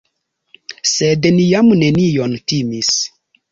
[0.91, 2.93] Sed ni jam nenion timis.